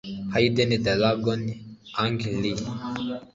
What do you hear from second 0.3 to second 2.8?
Hidden Dragon (Ang Lee